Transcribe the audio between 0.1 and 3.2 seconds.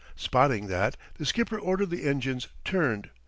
Spotting that, the skipper ordered the engines turned.